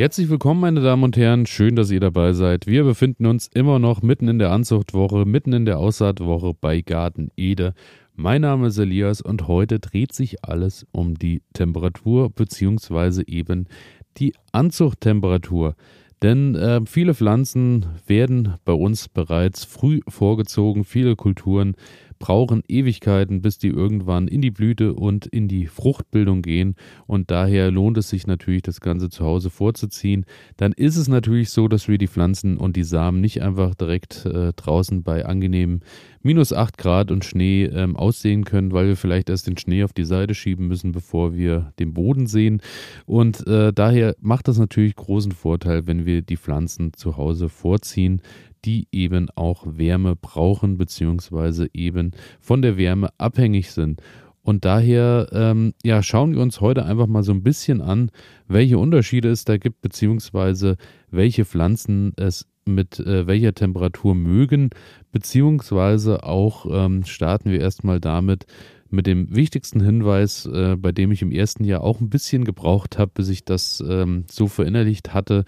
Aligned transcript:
Herzlich 0.00 0.30
willkommen, 0.30 0.62
meine 0.62 0.80
Damen 0.80 1.02
und 1.02 1.18
Herren. 1.18 1.44
Schön, 1.44 1.76
dass 1.76 1.90
ihr 1.90 2.00
dabei 2.00 2.32
seid. 2.32 2.66
Wir 2.66 2.84
befinden 2.84 3.26
uns 3.26 3.48
immer 3.48 3.78
noch 3.78 4.00
mitten 4.00 4.28
in 4.28 4.38
der 4.38 4.50
Anzuchtwoche, 4.50 5.26
mitten 5.26 5.52
in 5.52 5.66
der 5.66 5.78
Aussaatwoche 5.78 6.54
bei 6.58 6.80
Garten 6.80 7.28
Ede. 7.36 7.74
Mein 8.14 8.40
Name 8.40 8.68
ist 8.68 8.78
Elias 8.78 9.20
und 9.20 9.46
heute 9.46 9.78
dreht 9.78 10.14
sich 10.14 10.42
alles 10.42 10.86
um 10.90 11.16
die 11.16 11.42
Temperatur 11.52 12.30
bzw. 12.30 13.24
eben 13.26 13.66
die 14.16 14.32
Anzuchttemperatur. 14.52 15.76
Denn 16.22 16.54
äh, 16.54 16.80
viele 16.86 17.12
Pflanzen 17.12 17.84
werden 18.06 18.54
bei 18.64 18.72
uns 18.72 19.06
bereits 19.06 19.64
früh 19.64 20.00
vorgezogen, 20.08 20.84
viele 20.84 21.14
Kulturen 21.14 21.74
brauchen 22.20 22.62
Ewigkeiten, 22.68 23.42
bis 23.42 23.58
die 23.58 23.68
irgendwann 23.68 24.28
in 24.28 24.42
die 24.42 24.52
Blüte 24.52 24.94
und 24.94 25.26
in 25.26 25.48
die 25.48 25.66
Fruchtbildung 25.66 26.42
gehen. 26.42 26.76
Und 27.06 27.30
daher 27.32 27.72
lohnt 27.72 27.98
es 27.98 28.10
sich 28.10 28.28
natürlich, 28.28 28.62
das 28.62 28.80
Ganze 28.80 29.08
zu 29.08 29.24
Hause 29.24 29.50
vorzuziehen. 29.50 30.26
Dann 30.56 30.72
ist 30.72 30.96
es 30.96 31.08
natürlich 31.08 31.50
so, 31.50 31.66
dass 31.66 31.88
wir 31.88 31.98
die 31.98 32.06
Pflanzen 32.06 32.58
und 32.58 32.76
die 32.76 32.84
Samen 32.84 33.20
nicht 33.20 33.42
einfach 33.42 33.74
direkt 33.74 34.26
äh, 34.26 34.52
draußen 34.52 35.02
bei 35.02 35.24
angenehmen 35.24 35.80
minus 36.22 36.52
8 36.52 36.78
Grad 36.78 37.10
und 37.10 37.24
Schnee 37.24 37.64
ähm, 37.64 37.96
aussehen 37.96 38.44
können, 38.44 38.72
weil 38.72 38.86
wir 38.86 38.96
vielleicht 38.96 39.30
erst 39.30 39.46
den 39.46 39.56
Schnee 39.56 39.84
auf 39.84 39.92
die 39.92 40.04
Seite 40.04 40.34
schieben 40.34 40.68
müssen, 40.68 40.92
bevor 40.92 41.34
wir 41.34 41.72
den 41.78 41.94
Boden 41.94 42.26
sehen. 42.26 42.60
Und 43.06 43.46
äh, 43.46 43.72
daher 43.72 44.16
macht 44.20 44.48
das 44.48 44.58
natürlich 44.58 44.96
großen 44.96 45.32
Vorteil, 45.32 45.86
wenn 45.86 46.06
wir 46.06 46.22
die 46.22 46.36
Pflanzen 46.36 46.92
zu 46.92 47.16
Hause 47.16 47.48
vorziehen 47.48 48.22
die 48.64 48.88
eben 48.92 49.28
auch 49.36 49.64
Wärme 49.66 50.16
brauchen, 50.16 50.76
beziehungsweise 50.76 51.68
eben 51.72 52.12
von 52.40 52.62
der 52.62 52.76
Wärme 52.76 53.08
abhängig 53.18 53.70
sind. 53.70 54.02
Und 54.42 54.64
daher 54.64 55.28
ähm, 55.32 55.74
ja, 55.84 56.02
schauen 56.02 56.34
wir 56.34 56.42
uns 56.42 56.60
heute 56.60 56.84
einfach 56.84 57.06
mal 57.06 57.22
so 57.22 57.32
ein 57.32 57.42
bisschen 57.42 57.80
an, 57.80 58.10
welche 58.48 58.78
Unterschiede 58.78 59.28
es 59.28 59.44
da 59.44 59.58
gibt, 59.58 59.82
beziehungsweise 59.82 60.76
welche 61.10 61.44
Pflanzen 61.44 62.12
es 62.16 62.46
mit 62.70 62.98
äh, 63.00 63.26
welcher 63.26 63.54
Temperatur 63.54 64.14
mögen, 64.14 64.70
beziehungsweise 65.12 66.24
auch 66.24 66.66
ähm, 66.70 67.04
starten 67.04 67.50
wir 67.50 67.60
erstmal 67.60 68.00
damit 68.00 68.46
mit 68.90 69.06
dem 69.06 69.34
wichtigsten 69.34 69.80
Hinweis, 69.80 70.46
äh, 70.46 70.76
bei 70.76 70.92
dem 70.92 71.12
ich 71.12 71.22
im 71.22 71.30
ersten 71.30 71.64
Jahr 71.64 71.82
auch 71.82 72.00
ein 72.00 72.10
bisschen 72.10 72.44
gebraucht 72.44 72.98
habe, 72.98 73.12
bis 73.14 73.28
ich 73.28 73.44
das 73.44 73.82
ähm, 73.86 74.24
so 74.28 74.48
verinnerlicht 74.48 75.14
hatte, 75.14 75.44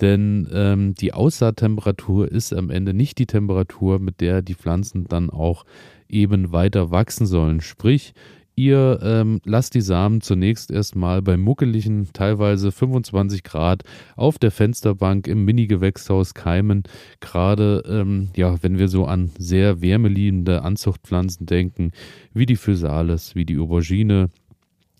denn 0.00 0.48
ähm, 0.52 0.94
die 0.94 1.12
Aussaattemperatur 1.12 2.30
ist 2.30 2.52
am 2.52 2.70
Ende 2.70 2.94
nicht 2.94 3.18
die 3.18 3.26
Temperatur, 3.26 3.98
mit 3.98 4.20
der 4.20 4.42
die 4.42 4.54
Pflanzen 4.54 5.06
dann 5.08 5.30
auch 5.30 5.64
eben 6.08 6.52
weiter 6.52 6.90
wachsen 6.90 7.26
sollen. 7.26 7.60
Sprich, 7.60 8.12
ihr 8.56 9.00
ähm, 9.02 9.40
lasst 9.44 9.74
die 9.74 9.80
Samen 9.80 10.20
zunächst 10.20 10.70
erstmal 10.70 11.22
bei 11.22 11.36
muckeligen, 11.36 12.08
teilweise 12.12 12.72
25 12.72 13.42
Grad 13.42 13.82
auf 14.16 14.38
der 14.38 14.50
Fensterbank 14.50 15.26
im 15.26 15.44
Mini-Gewächshaus 15.44 16.34
keimen. 16.34 16.84
Gerade, 17.20 17.82
ähm, 17.88 18.30
ja, 18.36 18.62
wenn 18.62 18.78
wir 18.78 18.88
so 18.88 19.06
an 19.06 19.30
sehr 19.38 19.80
wärmeliebende 19.80 20.62
Anzuchtpflanzen 20.62 21.46
denken, 21.46 21.92
wie 22.32 22.46
die 22.46 22.56
Physalis, 22.56 23.34
wie 23.34 23.44
die 23.44 23.58
Aubergine, 23.58 24.30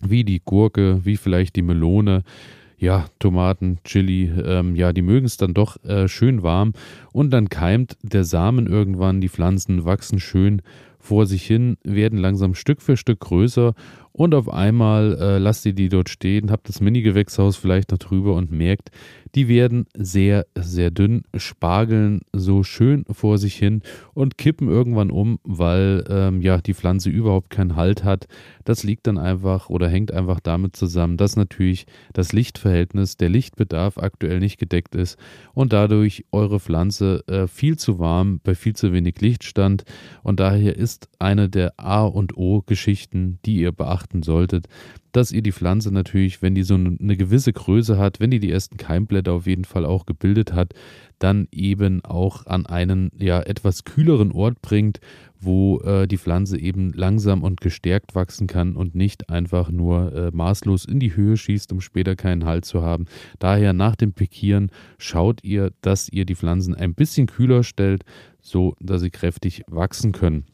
wie 0.04 0.24
die 0.24 0.42
Gurke, 0.44 1.04
wie 1.04 1.16
vielleicht 1.16 1.56
die 1.56 1.62
Melone 1.62 2.22
ja, 2.76 3.06
Tomaten, 3.18 3.78
Chili, 3.84 4.30
ähm, 4.44 4.76
ja, 4.76 4.92
die 4.92 5.02
mögen 5.02 5.26
es 5.26 5.36
dann 5.36 5.54
doch 5.54 5.82
äh, 5.84 6.08
schön 6.08 6.42
warm 6.42 6.72
und 7.12 7.30
dann 7.30 7.48
keimt 7.48 7.96
der 8.02 8.24
Samen 8.24 8.66
irgendwann, 8.66 9.20
die 9.20 9.28
Pflanzen 9.28 9.84
wachsen 9.84 10.18
schön 10.18 10.60
vor 11.04 11.26
sich 11.26 11.46
hin, 11.46 11.76
werden 11.84 12.18
langsam 12.18 12.54
Stück 12.54 12.80
für 12.80 12.96
Stück 12.96 13.20
größer 13.20 13.74
und 14.16 14.32
auf 14.32 14.48
einmal 14.48 15.18
äh, 15.20 15.38
lasst 15.38 15.66
ihr 15.66 15.72
die 15.72 15.88
dort 15.88 16.08
stehen, 16.08 16.52
habt 16.52 16.68
das 16.68 16.80
Mini-Gewächshaus 16.80 17.56
vielleicht 17.56 17.90
noch 17.90 17.98
drüber 17.98 18.34
und 18.34 18.52
merkt, 18.52 18.92
die 19.34 19.48
werden 19.48 19.86
sehr, 19.96 20.46
sehr 20.56 20.92
dünn, 20.92 21.24
spargeln 21.36 22.20
so 22.32 22.62
schön 22.62 23.04
vor 23.10 23.38
sich 23.38 23.56
hin 23.56 23.82
und 24.14 24.38
kippen 24.38 24.68
irgendwann 24.68 25.10
um, 25.10 25.40
weil 25.42 26.04
ähm, 26.08 26.40
ja 26.40 26.58
die 26.58 26.74
Pflanze 26.74 27.10
überhaupt 27.10 27.50
keinen 27.50 27.74
Halt 27.74 28.04
hat. 28.04 28.28
Das 28.62 28.84
liegt 28.84 29.08
dann 29.08 29.18
einfach 29.18 29.68
oder 29.68 29.88
hängt 29.88 30.12
einfach 30.12 30.38
damit 30.38 30.76
zusammen, 30.76 31.16
dass 31.16 31.34
natürlich 31.34 31.86
das 32.12 32.32
Lichtverhältnis, 32.32 33.16
der 33.16 33.30
Lichtbedarf 33.30 33.98
aktuell 33.98 34.38
nicht 34.38 34.58
gedeckt 34.58 34.94
ist 34.94 35.18
und 35.54 35.72
dadurch 35.72 36.24
eure 36.30 36.60
Pflanze 36.60 37.24
äh, 37.26 37.48
viel 37.48 37.76
zu 37.76 37.98
warm 37.98 38.38
bei 38.44 38.54
viel 38.54 38.76
zu 38.76 38.92
wenig 38.92 39.20
Licht 39.20 39.42
stand. 39.42 39.82
Und 40.22 40.38
daher 40.38 40.76
ist 40.76 41.08
eine 41.18 41.48
der 41.48 41.74
A 41.78 42.04
und 42.04 42.36
O 42.36 42.62
Geschichten, 42.64 43.40
die 43.44 43.56
ihr 43.56 43.72
beachten 43.72 44.03
solltet, 44.22 44.66
dass 45.12 45.30
ihr 45.30 45.42
die 45.42 45.52
Pflanze 45.52 45.92
natürlich, 45.92 46.42
wenn 46.42 46.54
die 46.54 46.62
so 46.62 46.74
eine 46.74 47.16
gewisse 47.16 47.52
Größe 47.52 47.98
hat, 47.98 48.20
wenn 48.20 48.30
die 48.30 48.40
die 48.40 48.50
ersten 48.50 48.76
Keimblätter 48.76 49.32
auf 49.32 49.46
jeden 49.46 49.64
Fall 49.64 49.84
auch 49.84 50.06
gebildet 50.06 50.52
hat, 50.52 50.74
dann 51.18 51.46
eben 51.52 52.04
auch 52.04 52.46
an 52.46 52.66
einen 52.66 53.10
ja 53.16 53.40
etwas 53.40 53.84
kühleren 53.84 54.32
Ort 54.32 54.60
bringt, 54.60 55.00
wo 55.40 55.80
äh, 55.80 56.06
die 56.06 56.18
Pflanze 56.18 56.58
eben 56.58 56.92
langsam 56.92 57.42
und 57.42 57.60
gestärkt 57.60 58.14
wachsen 58.14 58.46
kann 58.46 58.76
und 58.76 58.94
nicht 58.94 59.30
einfach 59.30 59.70
nur 59.70 60.12
äh, 60.12 60.30
maßlos 60.32 60.84
in 60.84 61.00
die 61.00 61.14
Höhe 61.14 61.36
schießt, 61.36 61.72
um 61.72 61.80
später 61.80 62.16
keinen 62.16 62.44
Halt 62.44 62.64
zu 62.64 62.82
haben. 62.82 63.06
Daher 63.38 63.72
nach 63.72 63.96
dem 63.96 64.12
Pikieren 64.12 64.70
schaut 64.98 65.44
ihr, 65.44 65.72
dass 65.80 66.08
ihr 66.08 66.24
die 66.24 66.34
Pflanzen 66.34 66.74
ein 66.74 66.94
bisschen 66.94 67.26
kühler 67.26 67.62
stellt, 67.62 68.04
so 68.40 68.74
dass 68.80 69.02
sie 69.02 69.10
kräftig 69.10 69.62
wachsen 69.68 70.12
können. 70.12 70.44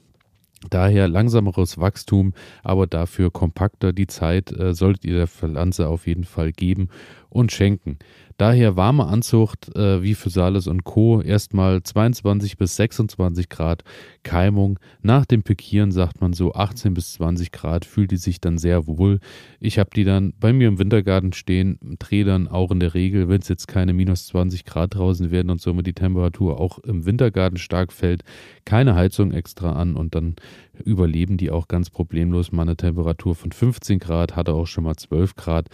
Daher 0.69 1.09
langsameres 1.09 1.79
Wachstum, 1.79 2.35
aber 2.63 2.87
dafür 2.87 3.31
kompakter. 3.31 3.95
Die 3.95 4.07
Zeit 4.07 4.53
äh, 4.53 4.75
solltet 4.75 5.07
ihr 5.07 5.17
der 5.17 5.27
Pflanze 5.27 5.89
auf 5.89 6.07
jeden 6.07 6.25
Fall 6.25 6.53
geben 6.53 6.89
und 7.31 7.51
schenken. 7.51 7.99
Daher 8.41 8.75
warme 8.75 9.05
Anzucht 9.05 9.69
äh, 9.77 10.03
wie 10.03 10.15
für 10.15 10.31
Sales 10.31 10.67
und 10.67 10.83
Co. 10.83 11.21
erstmal 11.21 11.83
22 11.83 12.57
bis 12.57 12.75
26 12.77 13.51
Grad 13.51 13.85
Keimung. 14.23 14.79
Nach 15.03 15.27
dem 15.27 15.43
Pikieren 15.43 15.93
sagt 15.93 16.23
man 16.23 16.33
so 16.33 16.55
18 16.55 16.95
bis 16.95 17.13
20 17.13 17.53
Grad, 17.53 17.85
fühlt 17.85 18.13
die 18.13 18.17
sich 18.17 18.41
dann 18.41 18.57
sehr 18.57 18.87
wohl. 18.87 19.21
Ich 19.59 19.79
habe 19.79 19.91
die 19.95 20.05
dann 20.05 20.33
bei 20.41 20.55
mir 20.55 20.69
im 20.69 20.79
Wintergarten 20.79 21.35
stehen, 21.35 21.79
drehe 21.99 22.25
dann 22.25 22.49
auch 22.49 22.71
in 22.71 22.81
der 22.81 22.95
Regel, 22.95 23.29
wenn 23.29 23.43
es 23.43 23.49
jetzt 23.49 23.69
keine 23.69 23.93
minus 23.93 24.29
20 24.29 24.65
Grad 24.65 24.95
draußen 24.95 25.31
werden 25.31 25.51
und 25.51 25.61
somit 25.61 25.87
die 25.87 25.93
Temperatur 25.93 26.59
auch 26.59 26.79
im 26.79 27.05
Wintergarten 27.05 27.59
stark 27.59 27.93
fällt, 27.93 28.23
keine 28.65 28.95
Heizung 28.95 29.33
extra 29.33 29.73
an 29.73 29.97
und 29.97 30.15
dann 30.15 30.37
überleben 30.83 31.37
die 31.37 31.51
auch 31.51 31.69
ganz 31.69 31.91
problemlos 31.91 32.53
mal 32.53 32.63
eine 32.63 32.79
Temperatur 32.79 33.35
von 33.35 33.53
15 33.53 33.99
Grad, 33.99 34.35
hatte 34.35 34.55
auch 34.55 34.67
schon 34.67 34.85
mal 34.85 34.97
12 34.97 35.35
Grad 35.35 35.69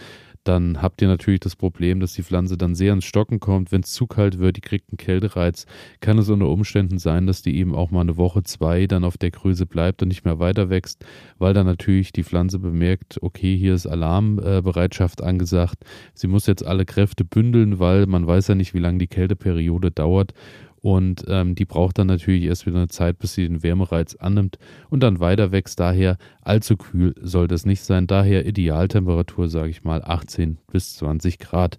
dann 0.47 0.81
habt 0.81 1.01
ihr 1.01 1.07
natürlich 1.07 1.39
das 1.39 1.55
Problem, 1.55 1.99
dass 1.99 2.13
die 2.13 2.23
Pflanze 2.23 2.57
dann 2.57 2.75
sehr 2.75 2.93
ins 2.93 3.05
Stocken 3.05 3.39
kommt. 3.39 3.71
Wenn 3.71 3.81
es 3.81 3.91
zu 3.91 4.07
kalt 4.07 4.39
wird, 4.39 4.57
die 4.57 4.61
kriegt 4.61 4.89
einen 4.89 4.97
Kältereiz, 4.97 5.65
kann 5.99 6.17
es 6.17 6.29
unter 6.29 6.47
Umständen 6.47 6.99
sein, 6.99 7.27
dass 7.27 7.41
die 7.41 7.57
eben 7.57 7.75
auch 7.75 7.91
mal 7.91 8.01
eine 8.01 8.17
Woche, 8.17 8.43
zwei 8.43 8.87
dann 8.87 9.03
auf 9.03 9.17
der 9.17 9.31
Größe 9.31 9.65
bleibt 9.65 10.01
und 10.01 10.07
nicht 10.07 10.25
mehr 10.25 10.39
weiter 10.39 10.69
wächst, 10.69 11.05
weil 11.37 11.53
dann 11.53 11.65
natürlich 11.65 12.11
die 12.11 12.23
Pflanze 12.23 12.59
bemerkt, 12.59 13.19
okay, 13.21 13.57
hier 13.57 13.73
ist 13.73 13.87
Alarmbereitschaft 13.87 15.21
angesagt. 15.21 15.83
Sie 16.13 16.27
muss 16.27 16.47
jetzt 16.47 16.65
alle 16.65 16.85
Kräfte 16.85 17.25
bündeln, 17.25 17.79
weil 17.79 18.05
man 18.05 18.25
weiß 18.25 18.47
ja 18.47 18.55
nicht, 18.55 18.73
wie 18.73 18.79
lange 18.79 18.99
die 18.99 19.07
Kälteperiode 19.07 19.91
dauert. 19.91 20.33
Und 20.81 21.25
ähm, 21.27 21.55
die 21.55 21.65
braucht 21.65 21.97
dann 21.97 22.07
natürlich 22.07 22.43
erst 22.43 22.65
wieder 22.65 22.77
eine 22.77 22.87
Zeit, 22.87 23.19
bis 23.19 23.33
sie 23.33 23.47
den 23.47 23.63
Wärmereiz 23.63 24.15
annimmt 24.15 24.57
und 24.89 25.01
dann 25.01 25.19
weiter 25.19 25.51
wächst. 25.51 25.79
Daher 25.79 26.17
allzu 26.41 26.77
kühl 26.77 27.15
sollte 27.21 27.55
es 27.55 27.65
nicht 27.65 27.81
sein. 27.81 28.07
Daher 28.07 28.45
Idealtemperatur, 28.45 29.49
sage 29.49 29.69
ich 29.69 29.83
mal, 29.83 30.03
18 30.03 30.57
bis 30.71 30.95
20 30.97 31.39
Grad. 31.39 31.77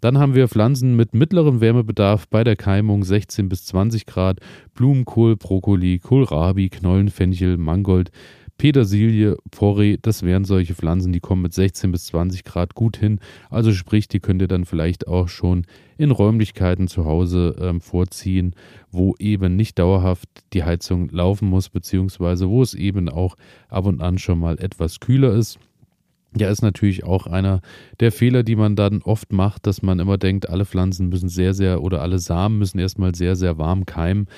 Dann 0.00 0.18
haben 0.18 0.34
wir 0.34 0.48
Pflanzen 0.48 0.94
mit 0.94 1.12
mittlerem 1.12 1.60
Wärmebedarf 1.60 2.28
bei 2.28 2.44
der 2.44 2.54
Keimung 2.54 3.02
16 3.02 3.48
bis 3.48 3.66
20 3.66 4.06
Grad. 4.06 4.38
Blumenkohl, 4.74 5.36
Brokkoli, 5.36 5.98
Kohlrabi, 5.98 6.68
Knollenfenchel, 6.68 7.56
Mangold, 7.56 8.12
Petersilie, 8.58 9.36
Porree, 9.52 9.98
das 10.02 10.24
wären 10.24 10.44
solche 10.44 10.74
Pflanzen, 10.74 11.12
die 11.12 11.20
kommen 11.20 11.42
mit 11.42 11.54
16 11.54 11.92
bis 11.92 12.06
20 12.06 12.42
Grad 12.42 12.74
gut 12.74 12.96
hin. 12.96 13.20
Also 13.50 13.72
sprich, 13.72 14.08
die 14.08 14.18
könnt 14.18 14.42
ihr 14.42 14.48
dann 14.48 14.64
vielleicht 14.64 15.06
auch 15.06 15.28
schon 15.28 15.64
in 15.96 16.10
Räumlichkeiten 16.10 16.88
zu 16.88 17.04
Hause 17.04 17.54
ähm, 17.60 17.80
vorziehen, 17.80 18.54
wo 18.90 19.14
eben 19.20 19.54
nicht 19.54 19.78
dauerhaft 19.78 20.28
die 20.52 20.64
Heizung 20.64 21.08
laufen 21.10 21.48
muss, 21.48 21.68
beziehungsweise 21.68 22.48
wo 22.48 22.60
es 22.60 22.74
eben 22.74 23.08
auch 23.08 23.36
ab 23.68 23.86
und 23.86 24.02
an 24.02 24.18
schon 24.18 24.40
mal 24.40 24.58
etwas 24.58 24.98
kühler 24.98 25.34
ist. 25.34 25.60
Ja, 26.36 26.50
ist 26.50 26.62
natürlich 26.62 27.04
auch 27.04 27.26
einer 27.26 27.62
der 28.00 28.12
Fehler, 28.12 28.42
die 28.42 28.56
man 28.56 28.76
dann 28.76 29.00
oft 29.02 29.32
macht, 29.32 29.66
dass 29.66 29.80
man 29.80 29.98
immer 29.98 30.18
denkt, 30.18 30.48
alle 30.48 30.66
Pflanzen 30.66 31.08
müssen 31.08 31.30
sehr, 31.30 31.54
sehr 31.54 31.82
oder 31.82 32.02
alle 32.02 32.18
Samen 32.18 32.58
müssen 32.58 32.78
erstmal 32.78 33.14
sehr, 33.14 33.34
sehr 33.34 33.56
warm 33.56 33.86
keimen. 33.86 34.28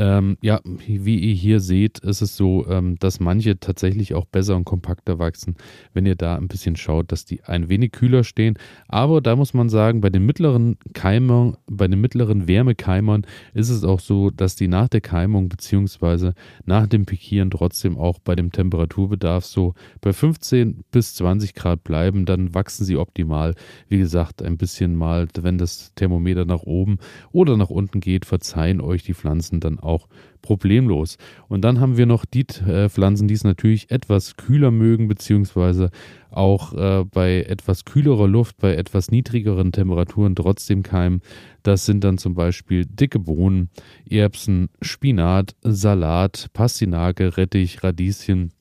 Ähm, 0.00 0.36
ja, 0.42 0.60
wie 0.64 1.18
ihr 1.18 1.34
hier 1.34 1.58
seht, 1.58 1.98
ist 1.98 2.20
es 2.20 2.36
so, 2.36 2.68
ähm, 2.68 2.96
dass 3.00 3.18
manche 3.18 3.58
tatsächlich 3.58 4.14
auch 4.14 4.26
besser 4.26 4.54
und 4.54 4.64
kompakter 4.64 5.18
wachsen, 5.18 5.56
wenn 5.92 6.06
ihr 6.06 6.14
da 6.14 6.36
ein 6.36 6.46
bisschen 6.46 6.76
schaut, 6.76 7.10
dass 7.10 7.24
die 7.24 7.42
ein 7.42 7.68
wenig 7.68 7.90
kühler 7.90 8.22
stehen. 8.22 8.56
Aber 8.86 9.20
da 9.20 9.34
muss 9.34 9.54
man 9.54 9.68
sagen, 9.68 10.00
bei 10.00 10.10
den 10.10 10.24
mittleren 10.24 10.76
Keimern, 10.92 11.56
bei 11.66 11.88
den 11.88 12.00
mittleren 12.00 12.46
Wärmekeimern 12.46 13.26
ist 13.54 13.70
es 13.70 13.82
auch 13.82 13.98
so, 13.98 14.30
dass 14.30 14.54
die 14.54 14.68
nach 14.68 14.88
der 14.88 15.00
Keimung 15.00 15.48
bzw. 15.48 16.30
nach 16.64 16.86
dem 16.86 17.04
Pikieren 17.04 17.50
trotzdem 17.50 17.98
auch 17.98 18.20
bei 18.20 18.36
dem 18.36 18.52
Temperaturbedarf 18.52 19.46
so 19.46 19.74
bei 20.00 20.12
15 20.12 20.84
bis 20.92 21.16
20 21.16 21.37
20 21.38 21.54
Grad 21.54 21.84
bleiben, 21.84 22.24
dann 22.24 22.54
wachsen 22.54 22.84
sie 22.84 22.96
optimal. 22.96 23.54
Wie 23.88 23.98
gesagt, 23.98 24.42
ein 24.42 24.56
bisschen 24.56 24.96
mal, 24.96 25.28
wenn 25.40 25.56
das 25.56 25.94
Thermometer 25.94 26.44
nach 26.44 26.62
oben 26.62 26.98
oder 27.32 27.56
nach 27.56 27.70
unten 27.70 28.00
geht, 28.00 28.24
verzeihen 28.24 28.80
euch 28.80 29.04
die 29.04 29.14
Pflanzen 29.14 29.60
dann 29.60 29.78
auch 29.78 30.08
problemlos. 30.42 31.16
Und 31.48 31.62
dann 31.62 31.80
haben 31.80 31.96
wir 31.96 32.06
noch 32.06 32.24
die 32.24 32.46
äh, 32.66 32.88
Pflanzen, 32.88 33.28
die 33.28 33.34
es 33.34 33.44
natürlich 33.44 33.90
etwas 33.90 34.36
kühler 34.36 34.70
mögen, 34.70 35.08
beziehungsweise 35.08 35.90
auch 36.30 36.74
äh, 36.74 37.04
bei 37.04 37.42
etwas 37.42 37.84
kühlerer 37.84 38.28
Luft, 38.28 38.56
bei 38.58 38.74
etwas 38.74 39.10
niedrigeren 39.10 39.72
Temperaturen 39.72 40.34
trotzdem 40.34 40.82
keimen. 40.82 41.20
Das 41.62 41.86
sind 41.86 42.02
dann 42.04 42.18
zum 42.18 42.34
Beispiel 42.34 42.84
dicke 42.84 43.18
Bohnen, 43.18 43.70
Erbsen, 44.08 44.68
Spinat, 44.82 45.54
Salat, 45.62 46.48
Pastinake, 46.52 47.36
Rettich, 47.36 47.82
Radieschen. 47.82 48.52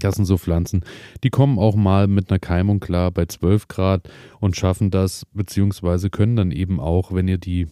Das 0.00 0.16
sind 0.16 0.24
so 0.24 0.38
Pflanzen, 0.38 0.84
die 1.22 1.30
kommen 1.30 1.58
auch 1.58 1.76
mal 1.76 2.06
mit 2.06 2.30
einer 2.30 2.38
Keimung 2.38 2.80
klar 2.80 3.10
bei 3.10 3.26
12 3.26 3.68
Grad 3.68 4.10
und 4.40 4.56
schaffen 4.56 4.90
das, 4.90 5.26
beziehungsweise 5.32 6.10
können 6.10 6.36
dann 6.36 6.50
eben 6.50 6.80
auch, 6.80 7.12
wenn 7.12 7.28
ihr 7.28 7.38
die 7.38 7.68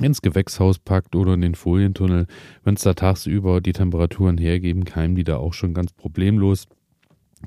ins 0.00 0.22
Gewächshaus 0.22 0.78
packt 0.78 1.14
oder 1.14 1.34
in 1.34 1.42
den 1.42 1.54
Folientunnel, 1.54 2.26
wenn 2.64 2.74
es 2.74 2.82
da 2.82 2.94
tagsüber 2.94 3.60
die 3.60 3.72
Temperaturen 3.72 4.38
hergeben, 4.38 4.84
keimen 4.84 5.14
die 5.14 5.24
da 5.24 5.36
auch 5.36 5.52
schon 5.52 5.74
ganz 5.74 5.92
problemlos. 5.92 6.66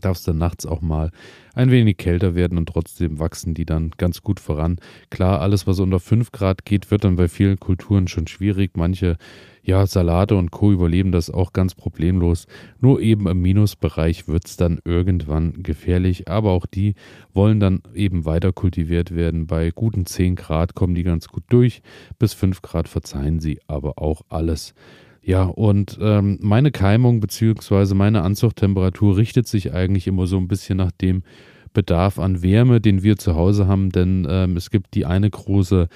Darf 0.01 0.17
es 0.17 0.23
dann 0.23 0.37
nachts 0.37 0.65
auch 0.65 0.81
mal 0.81 1.11
ein 1.53 1.69
wenig 1.69 1.97
kälter 1.97 2.33
werden 2.33 2.57
und 2.57 2.67
trotzdem 2.67 3.19
wachsen 3.19 3.53
die 3.53 3.65
dann 3.65 3.91
ganz 3.97 4.21
gut 4.21 4.39
voran. 4.39 4.77
Klar, 5.09 5.39
alles, 5.39 5.67
was 5.67 5.79
unter 5.79 5.99
5 5.99 6.31
Grad 6.31 6.65
geht, 6.65 6.89
wird 6.89 7.03
dann 7.03 7.15
bei 7.15 7.27
vielen 7.27 7.59
Kulturen 7.59 8.07
schon 8.07 8.27
schwierig. 8.27 8.71
Manche 8.75 9.17
ja, 9.65 9.85
Salate 9.85 10.35
und 10.35 10.51
Co. 10.51 10.73
überleben 10.73 11.11
das 11.13 11.29
auch 11.29 11.53
ganz 11.53 11.73
problemlos. 11.73 12.47
Nur 12.81 12.99
eben 12.99 13.27
im 13.27 13.41
Minusbereich 13.41 14.27
wird 14.27 14.45
es 14.45 14.57
dann 14.57 14.79
irgendwann 14.83 15.63
gefährlich. 15.63 16.27
Aber 16.27 16.51
auch 16.51 16.65
die 16.65 16.95
wollen 17.33 17.61
dann 17.61 17.81
eben 17.93 18.25
weiter 18.25 18.51
kultiviert 18.51 19.15
werden. 19.15 19.47
Bei 19.47 19.71
guten 19.71 20.05
10 20.05 20.35
Grad 20.35 20.75
kommen 20.75 20.95
die 20.95 21.03
ganz 21.03 21.29
gut 21.29 21.43
durch. 21.47 21.81
Bis 22.19 22.33
5 22.33 22.61
Grad 22.61 22.89
verzeihen 22.89 23.39
sie 23.39 23.59
aber 23.67 23.99
auch 23.99 24.23
alles. 24.27 24.73
Ja, 25.25 25.43
und 25.43 25.97
ähm, 26.01 26.37
meine 26.41 26.71
Keimung 26.71 27.21
bzw. 27.21 27.93
meine 27.93 28.23
Anzuchttemperatur 28.23 29.15
richtet 29.15 29.47
sich 29.47 29.73
eigentlich 29.73 30.05
immer 30.07 30.27
so 30.27 30.37
ein 30.37 30.49
bisschen 30.49 30.77
nach 30.77 30.91
dem 30.91 31.23
Bedarf 31.73 32.19
an 32.19 32.43
Wärme, 32.43 32.81
den 32.81 33.03
wir 33.03 33.17
zu 33.17 33.35
Hause 33.35 33.65
haben, 33.67 33.89
denn 33.89 34.27
ähm, 34.29 34.57
es 34.57 34.69
gibt 34.69 34.93
die 34.93 35.05
eine 35.05 35.29
große 35.29 35.87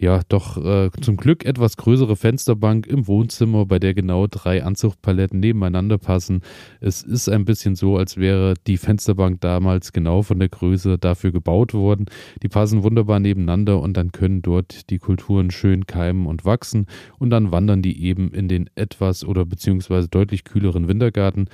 ja 0.00 0.20
doch 0.28 0.56
äh, 0.56 0.90
zum 1.00 1.16
Glück 1.16 1.44
etwas 1.44 1.76
größere 1.76 2.16
Fensterbank 2.16 2.86
im 2.86 3.06
Wohnzimmer, 3.06 3.66
bei 3.66 3.78
der 3.78 3.94
genau 3.94 4.26
drei 4.26 4.62
Anzuchtpaletten 4.62 5.40
nebeneinander 5.40 5.98
passen. 5.98 6.42
Es 6.80 7.02
ist 7.02 7.28
ein 7.28 7.44
bisschen 7.44 7.74
so, 7.74 7.96
als 7.96 8.16
wäre 8.16 8.54
die 8.66 8.76
Fensterbank 8.76 9.40
damals 9.40 9.92
genau 9.92 10.22
von 10.22 10.38
der 10.38 10.48
Größe 10.48 10.98
dafür 10.98 11.32
gebaut 11.32 11.74
worden. 11.74 12.06
Die 12.42 12.48
passen 12.48 12.82
wunderbar 12.82 13.20
nebeneinander 13.20 13.80
und 13.80 13.96
dann 13.96 14.12
können 14.12 14.42
dort 14.42 14.90
die 14.90 14.98
Kulturen 14.98 15.50
schön 15.50 15.86
keimen 15.86 16.26
und 16.26 16.44
wachsen 16.44 16.86
und 17.18 17.30
dann 17.30 17.50
wandern 17.50 17.82
die 17.82 18.02
eben 18.04 18.32
in 18.32 18.48
den 18.48 18.70
etwas 18.76 19.24
oder 19.24 19.44
beziehungsweise 19.44 20.08
deutlich 20.08 20.44
kühleren 20.44 20.88
Wintergarten 20.88 21.48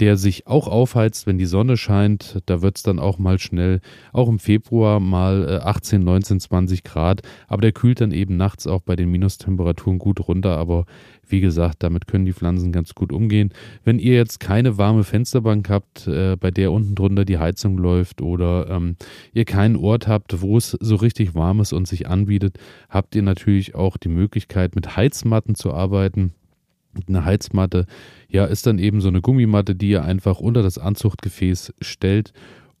der 0.00 0.16
sich 0.16 0.46
auch 0.46 0.68
aufheizt, 0.68 1.26
wenn 1.26 1.38
die 1.38 1.46
Sonne 1.46 1.76
scheint. 1.76 2.38
Da 2.46 2.62
wird 2.62 2.76
es 2.76 2.82
dann 2.82 2.98
auch 2.98 3.18
mal 3.18 3.38
schnell, 3.38 3.80
auch 4.12 4.28
im 4.28 4.38
Februar 4.38 5.00
mal 5.00 5.60
18, 5.62 6.02
19, 6.02 6.40
20 6.40 6.84
Grad. 6.84 7.22
Aber 7.46 7.62
der 7.62 7.72
kühlt 7.72 8.00
dann 8.00 8.12
eben 8.12 8.36
nachts 8.36 8.66
auch 8.66 8.80
bei 8.80 8.96
den 8.96 9.10
Minustemperaturen 9.10 9.98
gut 9.98 10.26
runter. 10.28 10.56
Aber 10.56 10.86
wie 11.26 11.40
gesagt, 11.40 11.82
damit 11.82 12.06
können 12.06 12.24
die 12.24 12.32
Pflanzen 12.32 12.72
ganz 12.72 12.94
gut 12.94 13.12
umgehen. 13.12 13.52
Wenn 13.84 13.98
ihr 13.98 14.14
jetzt 14.14 14.40
keine 14.40 14.78
warme 14.78 15.04
Fensterbank 15.04 15.68
habt, 15.68 16.06
äh, 16.06 16.36
bei 16.36 16.50
der 16.50 16.72
unten 16.72 16.94
drunter 16.94 17.24
die 17.24 17.38
Heizung 17.38 17.78
läuft 17.78 18.22
oder 18.22 18.68
ähm, 18.70 18.96
ihr 19.32 19.44
keinen 19.44 19.76
Ort 19.76 20.08
habt, 20.08 20.40
wo 20.40 20.56
es 20.56 20.70
so 20.70 20.96
richtig 20.96 21.34
warm 21.34 21.60
ist 21.60 21.72
und 21.72 21.86
sich 21.86 22.08
anbietet, 22.08 22.58
habt 22.88 23.14
ihr 23.14 23.22
natürlich 23.22 23.74
auch 23.74 23.96
die 23.96 24.08
Möglichkeit, 24.08 24.74
mit 24.74 24.96
Heizmatten 24.96 25.54
zu 25.54 25.72
arbeiten. 25.72 26.32
Eine 27.06 27.24
Heizmatte, 27.24 27.86
ja, 28.28 28.44
ist 28.44 28.66
dann 28.66 28.78
eben 28.78 29.00
so 29.00 29.08
eine 29.08 29.20
Gummimatte, 29.20 29.74
die 29.74 29.90
ihr 29.90 30.04
einfach 30.04 30.40
unter 30.40 30.62
das 30.62 30.78
Anzuchtgefäß 30.78 31.74
stellt 31.80 32.32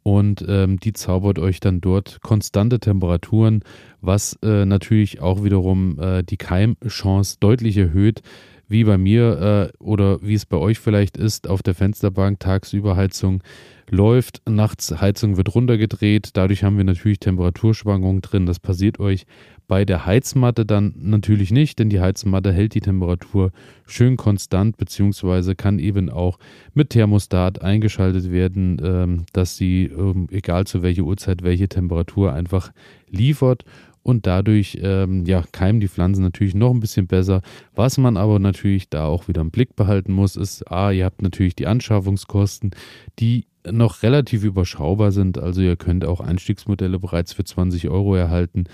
und 0.02 0.44
ähm, 0.48 0.80
die 0.80 0.94
zaubert 0.94 1.38
euch 1.38 1.60
dann 1.60 1.80
dort 1.80 2.20
konstante 2.22 2.80
Temperaturen, 2.80 3.62
was 4.00 4.38
äh, 4.42 4.64
natürlich 4.64 5.20
auch 5.20 5.44
wiederum 5.44 5.98
äh, 6.00 6.22
die 6.22 6.38
Keimchance 6.38 7.36
deutlich 7.40 7.76
erhöht, 7.76 8.22
wie 8.68 8.84
bei 8.84 8.98
mir 8.98 9.72
äh, 9.72 9.82
oder 9.82 10.22
wie 10.22 10.34
es 10.34 10.46
bei 10.46 10.58
euch 10.58 10.78
vielleicht 10.78 11.16
ist, 11.16 11.48
auf 11.48 11.62
der 11.62 11.74
Fensterbank 11.74 12.38
tagsüber 12.38 12.96
Heizung 12.96 13.42
läuft, 13.90 14.42
nachts 14.48 15.00
Heizung 15.00 15.36
wird 15.36 15.54
runtergedreht, 15.54 16.30
dadurch 16.34 16.62
haben 16.62 16.76
wir 16.76 16.84
natürlich 16.84 17.20
Temperaturschwankungen 17.20 18.20
drin. 18.20 18.46
Das 18.46 18.60
passiert 18.60 19.00
euch 19.00 19.24
bei 19.66 19.84
der 19.84 20.06
Heizmatte 20.06 20.64
dann 20.64 20.94
natürlich 20.96 21.50
nicht, 21.50 21.78
denn 21.78 21.90
die 21.90 22.00
Heizmatte 22.00 22.52
hält 22.52 22.74
die 22.74 22.80
Temperatur 22.80 23.52
schön 23.86 24.16
konstant, 24.16 24.78
beziehungsweise 24.78 25.54
kann 25.54 25.78
eben 25.78 26.08
auch 26.10 26.38
mit 26.72 26.90
Thermostat 26.90 27.62
eingeschaltet 27.62 28.30
werden, 28.30 28.80
ähm, 28.82 29.26
dass 29.32 29.56
sie, 29.56 29.84
ähm, 29.84 30.26
egal 30.30 30.66
zu 30.66 30.82
welcher 30.82 31.02
Uhrzeit, 31.02 31.42
welche 31.42 31.68
Temperatur 31.68 32.32
einfach 32.32 32.72
liefert 33.10 33.64
und 34.02 34.26
dadurch 34.26 34.78
ähm, 34.82 35.24
ja, 35.26 35.44
keimen 35.52 35.80
die 35.80 35.88
Pflanzen 35.88 36.22
natürlich 36.22 36.54
noch 36.54 36.72
ein 36.72 36.80
bisschen 36.80 37.06
besser. 37.06 37.42
Was 37.74 37.98
man 37.98 38.16
aber 38.16 38.38
natürlich 38.38 38.88
da 38.88 39.06
auch 39.06 39.28
wieder 39.28 39.40
im 39.40 39.50
Blick 39.50 39.76
behalten 39.76 40.12
muss, 40.12 40.36
ist, 40.36 40.70
a, 40.70 40.90
ihr 40.90 41.04
habt 41.04 41.22
natürlich 41.22 41.56
die 41.56 41.66
Anschaffungskosten, 41.66 42.70
die 43.18 43.46
noch 43.70 44.02
relativ 44.02 44.44
überschaubar 44.44 45.12
sind. 45.12 45.38
Also 45.38 45.60
ihr 45.60 45.76
könnt 45.76 46.04
auch 46.04 46.20
Einstiegsmodelle 46.20 46.98
bereits 46.98 47.32
für 47.32 47.44
20 47.44 47.88
Euro 47.88 48.14
erhalten. 48.14 48.64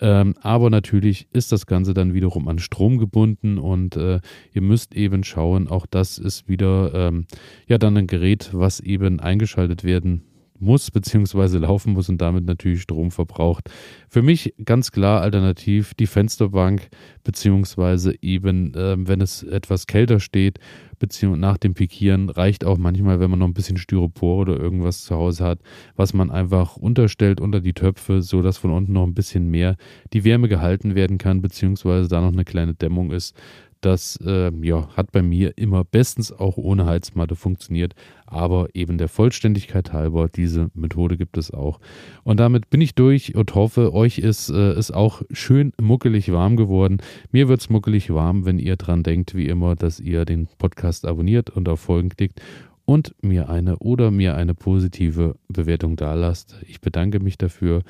Ähm, 0.00 0.34
aber 0.40 0.68
natürlich 0.68 1.28
ist 1.32 1.52
das 1.52 1.66
Ganze 1.66 1.94
dann 1.94 2.12
wiederum 2.12 2.48
an 2.48 2.58
Strom 2.58 2.98
gebunden 2.98 3.58
und 3.58 3.96
äh, 3.96 4.20
ihr 4.52 4.62
müsst 4.62 4.94
eben 4.94 5.22
schauen, 5.22 5.68
auch 5.68 5.86
das 5.86 6.18
ist 6.18 6.48
wieder 6.48 6.92
ähm, 6.92 7.26
ja 7.68 7.78
dann 7.78 7.96
ein 7.96 8.08
Gerät, 8.08 8.50
was 8.52 8.80
eben 8.80 9.20
eingeschaltet 9.20 9.84
werden 9.84 10.24
muss 10.62 10.90
beziehungsweise 10.90 11.58
laufen 11.58 11.92
muss 11.92 12.08
und 12.08 12.20
damit 12.20 12.44
natürlich 12.44 12.82
Strom 12.82 13.10
verbraucht. 13.10 13.70
Für 14.08 14.22
mich 14.22 14.54
ganz 14.64 14.92
klar 14.92 15.20
alternativ 15.20 15.94
die 15.94 16.06
Fensterbank 16.06 16.88
beziehungsweise 17.24 18.14
eben, 18.22 18.74
äh, 18.74 18.96
wenn 18.98 19.20
es 19.20 19.42
etwas 19.42 19.86
kälter 19.86 20.20
steht, 20.20 20.58
beziehungsweise 20.98 21.40
nach 21.40 21.58
dem 21.58 21.74
Pikieren 21.74 22.30
reicht 22.30 22.64
auch 22.64 22.78
manchmal, 22.78 23.20
wenn 23.20 23.30
man 23.30 23.40
noch 23.40 23.48
ein 23.48 23.54
bisschen 23.54 23.76
Styropor 23.76 24.42
oder 24.42 24.58
irgendwas 24.58 25.02
zu 25.02 25.16
Hause 25.16 25.44
hat, 25.44 25.58
was 25.96 26.14
man 26.14 26.30
einfach 26.30 26.76
unterstellt 26.76 27.40
unter 27.40 27.60
die 27.60 27.72
Töpfe, 27.72 28.22
so 28.22 28.40
dass 28.40 28.58
von 28.58 28.70
unten 28.70 28.92
noch 28.92 29.04
ein 29.04 29.14
bisschen 29.14 29.48
mehr 29.50 29.76
die 30.12 30.24
Wärme 30.24 30.48
gehalten 30.48 30.94
werden 30.94 31.18
kann, 31.18 31.42
beziehungsweise 31.42 32.08
da 32.08 32.20
noch 32.20 32.32
eine 32.32 32.44
kleine 32.44 32.74
Dämmung 32.74 33.10
ist. 33.10 33.36
Das 33.82 34.16
äh, 34.24 34.52
ja, 34.64 34.88
hat 34.96 35.10
bei 35.10 35.22
mir 35.22 35.58
immer 35.58 35.82
bestens 35.82 36.30
auch 36.32 36.56
ohne 36.56 36.86
Heizmatte 36.86 37.34
funktioniert, 37.34 37.94
aber 38.26 38.68
eben 38.74 38.96
der 38.96 39.08
Vollständigkeit 39.08 39.92
halber, 39.92 40.28
diese 40.28 40.70
Methode 40.72 41.16
gibt 41.16 41.36
es 41.36 41.50
auch. 41.50 41.80
Und 42.22 42.38
damit 42.38 42.70
bin 42.70 42.80
ich 42.80 42.94
durch 42.94 43.34
und 43.34 43.54
hoffe, 43.56 43.92
euch 43.92 44.18
ist 44.18 44.48
es 44.50 44.90
äh, 44.90 44.94
auch 44.94 45.22
schön 45.32 45.72
muckelig 45.80 46.30
warm 46.32 46.56
geworden. 46.56 46.98
Mir 47.32 47.48
wird 47.48 47.60
es 47.60 47.70
muckelig 47.70 48.14
warm, 48.14 48.46
wenn 48.46 48.60
ihr 48.60 48.76
dran 48.76 49.02
denkt, 49.02 49.34
wie 49.34 49.48
immer, 49.48 49.74
dass 49.74 49.98
ihr 49.98 50.24
den 50.24 50.46
Podcast 50.58 51.04
abonniert 51.04 51.50
und 51.50 51.68
auf 51.68 51.80
Folgen 51.80 52.10
klickt 52.10 52.40
und 52.84 53.16
mir 53.20 53.48
eine 53.48 53.78
oder 53.78 54.12
mir 54.12 54.36
eine 54.36 54.54
positive 54.54 55.34
Bewertung 55.48 55.96
dalasst. 55.96 56.60
Ich 56.68 56.80
bedanke 56.80 57.18
mich 57.18 57.36
dafür, 57.36 57.82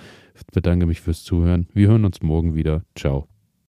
bedanke 0.53 0.87
mich 0.87 1.03
fürs 1.03 1.23
Zuhören. 1.23 1.67
Wir 1.75 1.89
hören 1.89 2.07
uns 2.07 2.23
morgen 2.23 2.55
wieder. 2.55 2.83
Ciao. 2.97 3.32